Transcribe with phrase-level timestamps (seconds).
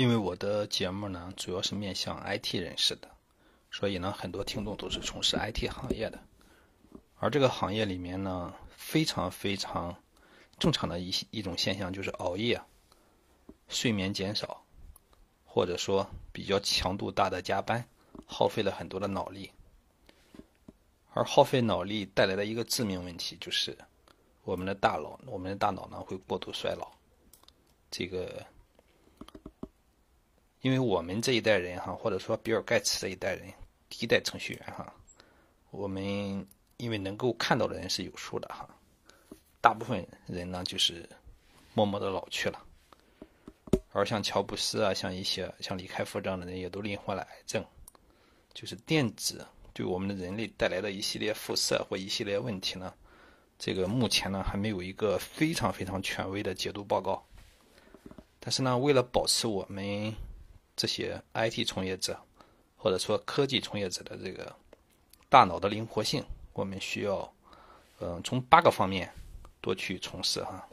[0.00, 3.10] 因为我的节目呢，主要是面向 IT 人士的，
[3.70, 6.18] 所以呢，很多听众都是从事 IT 行业的。
[7.18, 9.94] 而这个行业里面呢，非常非常
[10.58, 12.58] 正常的一一种现象就是熬夜、
[13.68, 14.64] 睡眠减少，
[15.44, 17.84] 或者说比较强度大的加班，
[18.24, 19.50] 耗费了很多的脑力。
[21.12, 23.76] 而耗费脑力带来的一个致命问题就是，
[24.44, 26.90] 我们的大脑，我们的大脑呢会过度衰老。
[27.90, 28.42] 这个。
[30.62, 33.50] 因为我们这一代人哈，或者说比尔盖茨这一代人，
[33.88, 34.92] 第一代程序员哈，
[35.70, 36.04] 我们
[36.76, 38.68] 因为能够看到的人是有数的哈，
[39.60, 41.08] 大部分人呢就是
[41.72, 42.62] 默默的老去了，
[43.92, 47.64] 而像乔布斯啊，像一些像李开复这样的人也都罹患了癌症，
[48.52, 52.92] 就是电子对我们的人类带来的一系列辐射或一系列问题呢，
[53.58, 57.24] 这个目前呢还没有一个非常非常权威的解读报告，
[58.38, 60.14] 但是呢，为了保持我们
[60.80, 62.18] 这些 IT 从业者，
[62.74, 64.56] 或者说科技从业者的这个
[65.28, 66.24] 大脑的灵活性，
[66.54, 67.30] 我们需要，
[67.98, 69.12] 嗯，从八个方面
[69.60, 70.66] 多去从事哈。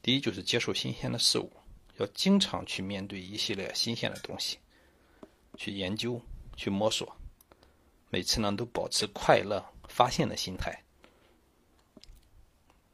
[0.00, 1.52] 第一就是接受新鲜的事物，
[1.98, 4.56] 要经常去面对一系列新鲜的东西，
[5.58, 6.18] 去研究、
[6.56, 7.14] 去摸索，
[8.08, 10.82] 每次呢都保持快乐、发现的心态，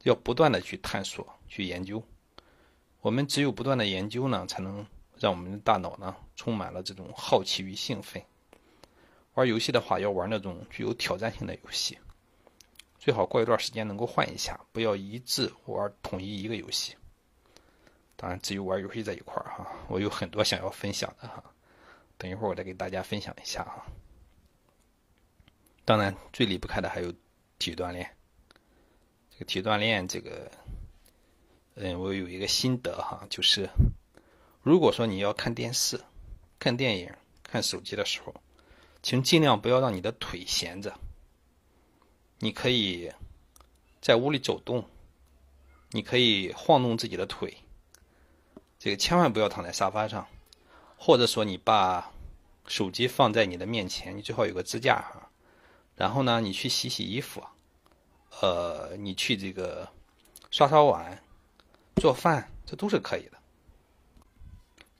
[0.03, 2.03] 要不断的去探索、去研究。
[3.03, 4.85] 我们只有不断的研究呢，才能。
[5.21, 8.23] 让我们的大脑呢充满了这种好奇与兴奋。
[9.35, 11.97] 玩游戏的话，要玩那种具有挑战性的游戏，
[12.99, 16.97] 最好过一段时间能够换一下，不要一直玩统一一个游戏。
[18.17, 21.43] 当然，至于玩游戏这一块儿哈，我有很多想要分享的哈，
[22.17, 23.87] 等一会儿我再给大家分享一下哈。
[25.85, 27.13] 当然，最离不开的还有
[27.61, 28.17] 体育锻炼。
[29.31, 30.51] 这个体育锻炼，这个，
[31.77, 33.69] 嗯，我有一个心得哈，就是。
[34.69, 35.99] 如果说你要看电视、
[36.59, 37.11] 看电影、
[37.43, 38.35] 看手机的时候，
[39.03, 40.95] 请尽量不要让你的腿闲着。
[42.39, 43.11] 你可以
[44.03, 44.85] 在屋里走动，
[45.93, 47.57] 你可以晃动自己的腿。
[48.79, 50.29] 这个千万不要躺在沙发上，
[50.99, 52.13] 或者说你把
[52.67, 55.31] 手机放在你的面前，你最好有个支架哈。
[55.97, 57.43] 然后呢，你去洗洗衣服，
[58.43, 59.89] 呃，你去这个
[60.51, 61.25] 刷刷碗、
[61.97, 63.38] 做饭，这都是可以的。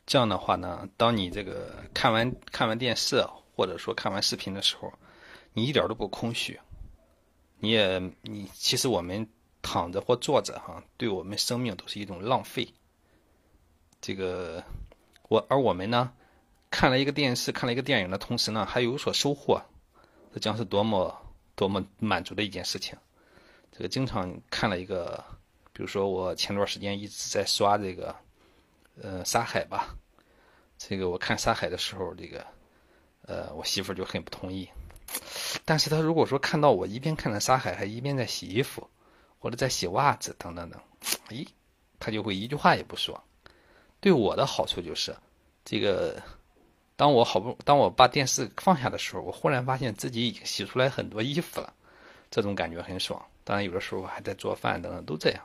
[0.09, 3.23] 这样的话呢，当你这个看完看完电视
[3.55, 4.91] 或者说看完视频的时候，
[5.53, 6.59] 你一点都不空虚，
[7.59, 9.29] 你也你其实我们
[9.61, 12.67] 躺着或坐着哈，对我们生命都是一种浪费。
[14.01, 14.65] 这个
[15.29, 16.11] 我而我们呢，
[16.71, 19.61] 看了一个电视看了一个电影的同时呢，还有所收获，
[20.33, 21.15] 这将是多么
[21.55, 22.97] 多么满足的一件事情。
[23.71, 25.23] 这个经常看了一个，
[25.75, 28.17] 比如说我前段时间一直在刷这个。
[29.03, 29.95] 呃，沙海吧，
[30.77, 32.45] 这个我看沙海的时候，这个，
[33.23, 34.69] 呃，我媳妇就很不同意。
[35.65, 38.89] 但是她如果说看到我一边看着沙海，还一边在洗衣服，
[39.39, 40.81] 或者在洗袜子等等等，
[41.29, 41.47] 咦，
[41.99, 43.23] 她就会一句话也不说。
[44.01, 45.15] 对我的好处就是，
[45.65, 46.21] 这个，
[46.97, 51.73] 当我好不当我把电视放下的时候，我忽然发现自己已经洗出来很多衣服了，
[52.31, 53.21] 这种感觉很爽。
[53.45, 55.43] 当然，有的时候还在做饭等等，都这样。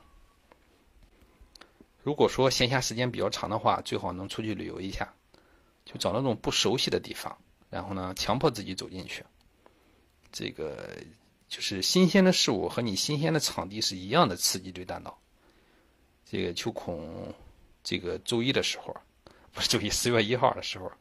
[2.03, 5.13] 如果说闲暇时间比较长的话，最好能出去旅游一下，
[5.85, 7.35] 就找那种不熟悉的地方，
[7.69, 9.23] 然后呢，强迫自己走进去。
[10.29, 10.97] 这个
[11.47, 15.17] 就是新鲜的事物和你新鲜的场地是一样的刺激对大脑。
[16.25, 17.33] 这个秋孔，
[17.83, 18.93] 这个周一的时候，
[19.53, 20.91] 不是周一，十月一号的时候，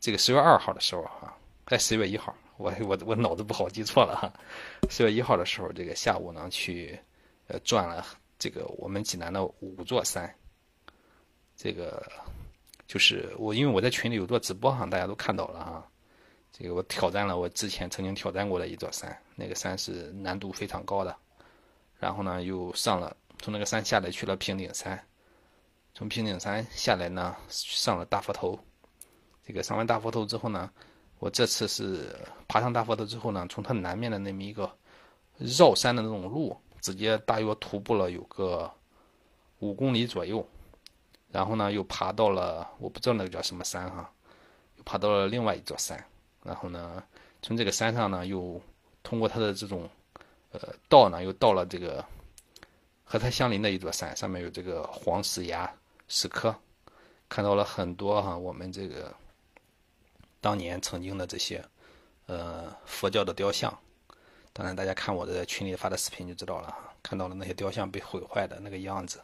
[0.00, 4.32] 这个十月二号的时候哈，在十月一号，我我我脑子不好记错了哈，
[4.90, 6.98] 十月一号的时候，这个下午呢去，
[7.46, 8.04] 呃，转了。
[8.42, 10.28] 这个我们济南的五座山，
[11.54, 12.04] 这个
[12.88, 15.88] 就是我，因为我在群里有做直播哈，大家都看到了哈。
[16.50, 21.16] 这个我挑战了我之前曾经挑战过的一座山，那个山是难度非常高的。
[22.00, 25.00] 然后呢，又上了从那个山下来去了平顶山，
[25.94, 28.58] 从平顶山下来呢，上了大佛头。
[29.46, 30.68] 这个上完大佛头之后呢，
[31.20, 32.12] 我这次是
[32.48, 34.68] 爬上大佛头之后呢，从它南面的那么一个
[35.38, 36.60] 绕山的那种路。
[36.82, 38.70] 直接大约徒步了有个
[39.60, 40.44] 五公里左右，
[41.30, 44.12] 然后呢又爬到了我不知道那个叫什么山哈，
[44.84, 46.04] 爬到了另外一座山，
[46.42, 47.00] 然后呢
[47.40, 48.60] 从这个山上呢又
[49.04, 49.88] 通过它的这种
[50.50, 52.04] 呃道呢又到了这个
[53.04, 55.72] 和它相邻的一座山，上面有这个黄石崖
[56.08, 56.52] 石刻，
[57.28, 59.14] 看到了很多哈我们这个
[60.40, 61.64] 当年曾经的这些
[62.26, 63.72] 呃佛教的雕像。
[64.54, 69.18] 当然，大家看我的群里发的视频就知道了哈，看到了那些雕像被毁坏的那个样子，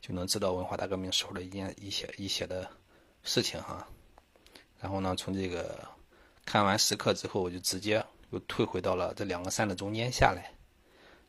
[0.00, 2.68] 就能知道文化大革命时候的一件一些一些的
[3.22, 3.86] 事情哈。
[4.78, 5.82] 然后呢，从这个
[6.44, 10.52] 看完石刻之后，我就直接又退回到了这两个山的中间下来。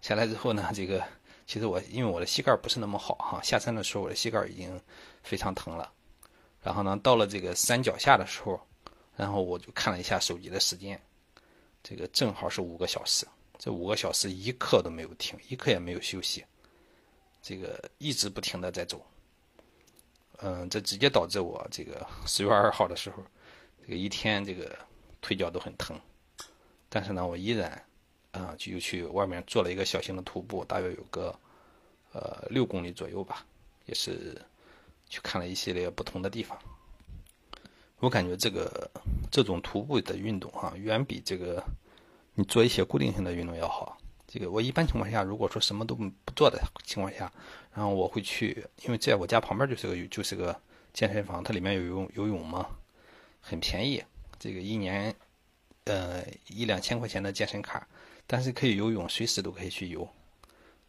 [0.02, 1.02] 下来之后呢，这个
[1.48, 4.80] 其实我因为我的膝盖不是那么好哈，下山的时候我的膝盖已经
[5.24, 5.90] 非常疼了。
[6.62, 8.60] 然后呢，到了这个山脚下的时候，
[9.16, 11.02] 然后我就看了一下手机的时间，
[11.90, 13.26] 这个正好是五个小时。
[13.58, 16.46] 这五个小时一刻都没有停，一刻也没有休息，
[17.42, 19.04] 这个一直不停的在走。
[20.38, 23.24] 嗯，这直接导致我这个十月二号的时候，
[23.82, 24.78] 这个一天这个
[25.20, 26.00] 腿脚都很疼。
[26.90, 27.84] 但是呢，我依然
[28.32, 31.38] 啊就又去外面做了一个小型的徒步，大约有个
[32.14, 33.44] 呃六公里左右吧，
[33.88, 34.40] 也是
[35.10, 36.56] 去看了一系列不同的地方。
[38.00, 38.90] 我感觉这个
[39.32, 41.64] 这种徒步的运动哈，远比这个。
[42.36, 43.98] 你做一些固定性的运动要好。
[44.26, 47.30] 这个我一般情况下，如果说什么都不做的情况下，
[47.74, 50.58] 然后我会去，因为在我家旁边就是个就是个
[50.94, 52.66] 健身房，它里面有游游泳嘛，
[53.42, 54.02] 很便宜，
[54.40, 55.14] 这个一年
[55.84, 57.86] 呃一两千块钱的健身卡，
[58.26, 60.08] 但是可以游泳，随时都可以去游。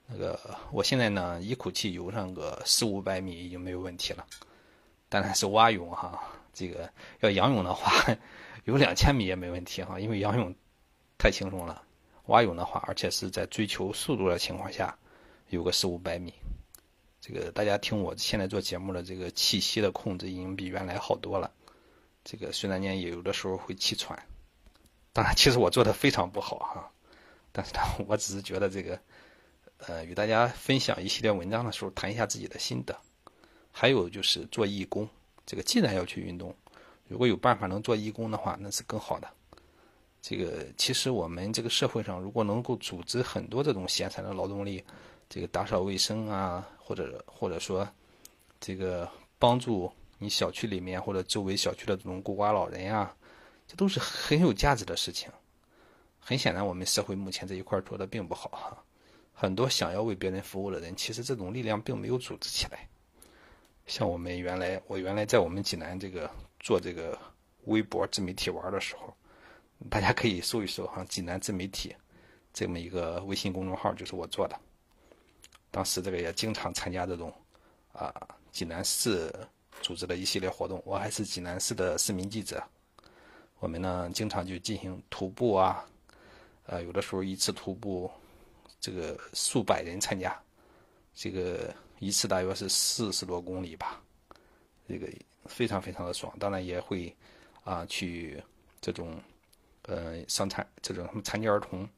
[0.06, 0.38] 那个
[0.70, 4.24] 我现在呢，一口气游上个四五百米已经没有问题了。
[5.08, 8.16] 当然是蛙泳哈，这个要仰泳的话，
[8.64, 10.54] 游两千米也没问题哈，因为仰泳。
[11.22, 11.82] 太轻松了，
[12.28, 14.96] 蛙泳的话，而且是在追求速度的情况下，
[15.50, 16.32] 有个四五百米。
[17.20, 21.52] 这个大家听我现在做节目的这个气息的控制已经比原来好多了。
[22.24, 24.18] 这个虽然呢也有的时候会气喘，
[25.12, 26.90] 当然其实我做的非常不好哈，
[27.52, 28.98] 但是呢我只是觉得这个，
[29.76, 32.98] 呃，与大家分享一系列文章的时候谈一下自己的心得。
[33.70, 35.06] 还有就是做义工，
[35.50, 36.54] 这个既然要去运动，
[37.08, 39.28] 如果有办法能做义工的话，那是更好的。
[40.22, 44.80] 这个其实我们这个社会上，如果能够组织很多这种闲散的劳动力，
[45.28, 47.84] 这个打扫卫生啊，或者或者说
[48.60, 49.10] 这个
[49.40, 53.12] 帮助你小区里面或者周围小区的这种孤寡老人啊，
[53.66, 55.28] 这都是很有价值的事情。
[56.20, 58.84] 很显然，我们社会目前这一块做的并不好哈。
[59.32, 62.86] 很多想要为别人服务的人，其实这种力量并没有组织起来。
[63.90, 67.18] 像我们原来，我原来在我们济南这个做这个
[67.64, 69.12] 微博自媒体玩的时候。
[69.88, 71.92] 大家可以搜一搜哈，济南自媒体
[72.52, 74.56] 这么一个微信公众号，就是我做的。
[75.72, 77.32] 当时这个也经常参加这种
[77.92, 78.14] 啊，
[78.52, 79.34] 济南市
[79.80, 80.80] 组织的一系列活动。
[80.84, 82.62] 我还是济南市的市民记者，
[83.58, 85.84] 我们呢经常就进行徒步啊，
[86.66, 88.08] 呃，有的时候一次徒步
[88.78, 90.38] 这个数百人参加，
[91.12, 94.02] 这个一次大约是四十多公里吧，
[94.88, 95.08] 这个
[95.44, 96.36] 非常非常的爽。
[96.40, 97.16] 当然也会
[97.62, 98.42] 啊去
[98.80, 99.22] 这种。
[99.84, 101.88] 呃，伤残这种什么残疾儿童、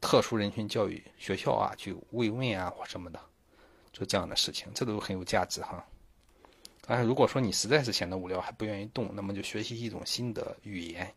[0.00, 3.20] 特殊人群教育学校啊，去慰问啊或什么的，
[3.92, 5.84] 做这样的事情，这都很有价值哈。
[6.82, 11.12] 当然，如果说你实在是闲得无聊还不愿意动，那么就学习一种新的语言，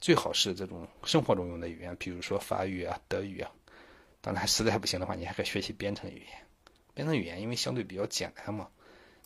[0.00, 3.52] 最好是这种生活中用的语言，比如说法语啊、德语啊。
[4.22, 6.46] 当然，实在不行的话，你还可以学习编程语言。
[6.94, 8.68] 编程语言因为相对比较简单嘛，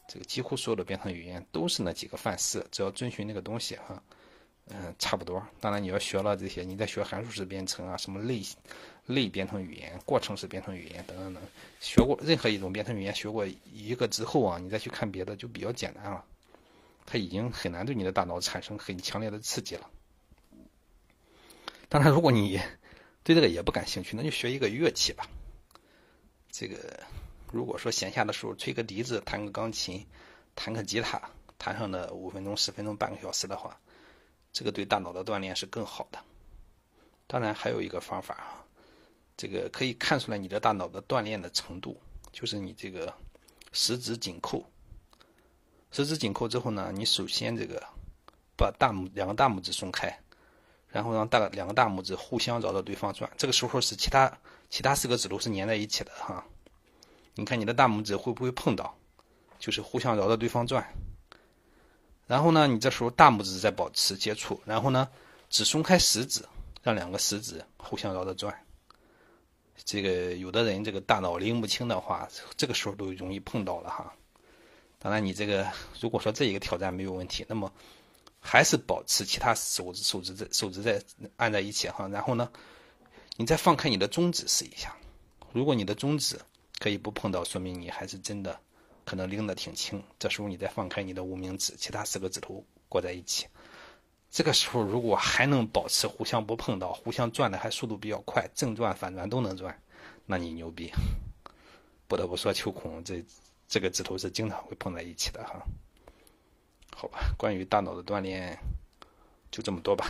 [0.09, 4.03] 这个几乎所有的编程语言都是那几个范式，只要遵循那个东西哈。
[4.70, 5.43] 嗯，差不多。
[5.61, 8.43] 当然，你要学了这些，你再学函数式编程啊，什么类
[9.06, 11.43] 类编程语言、过程式编程语言等等等，
[11.81, 16.23] 学过任何一种编程语言，学过一个之后啊，你再去看别的就比较简单了。
[17.07, 19.88] 它已经很难对你的大脑产生很强烈的刺激了。
[21.88, 22.61] 当然，如果你
[23.25, 25.26] 对这个也不感兴趣，那就学一个乐器吧。
[26.50, 27.02] 这个
[27.52, 30.07] 如果说闲暇的时候吹个笛子、弹个钢琴、
[30.55, 31.21] 弹个吉他，
[31.59, 33.78] 弹上的五分钟、十分钟、半个小时的话。
[34.50, 36.19] 这个对大脑的锻炼是更好的。
[37.26, 38.64] 当然，还有一个方法啊，
[39.37, 42.00] 这个可以看出来你的大脑的锻炼的程度，
[42.33, 43.12] 就是你这个
[43.73, 44.64] 十指紧扣。
[45.93, 47.81] 十指紧扣之后呢，你首先这个
[48.57, 50.19] 把大拇两个大拇指松开，
[50.88, 53.31] 然后让大两个大拇指互相绕着对方转。
[53.37, 54.33] 这个时候是其他
[54.71, 56.45] 其他四个指头是粘在一起的哈。
[57.38, 58.92] 你看你的大拇指会不会碰到？
[59.61, 60.85] 就是互相绕着对方转。
[62.26, 65.09] 然后呢，你这时候大拇指在保持接触，然后呢，
[65.49, 66.45] 只松开食指，
[66.83, 68.52] 让两个食指互相绕着转。
[69.85, 74.12] 这个有的人这个大脑拎不清的话，这个时候都容易碰到了哈。
[74.99, 75.64] 当然，你这个
[76.00, 77.73] 如果说这一个挑战没有问题，那么
[78.40, 81.00] 还是保持其他手指手指在手指在
[81.37, 82.09] 按在一起哈。
[82.09, 82.50] 然后呢，
[83.37, 84.97] 你再放开你的中指试一下，
[85.52, 86.37] 如果你的中指
[86.78, 88.58] 可以不碰到，说明你还是真的。
[89.04, 93.47] 可能拎得挺轻，这时候你再放开你的无名指，其他四个指头裹在一起。
[94.30, 99.75] 这个时候如果还能保持互相不碰到，互相转的还速度比较快，正转反转都能转，
[100.26, 100.92] 那你牛逼。
[102.06, 103.25] 不得不说，秋孔这
[103.66, 105.62] 这个指头是经常会碰在一起的哈。
[106.94, 108.58] 好吧，关于大脑的锻炼
[109.50, 110.06] 就这么多吧。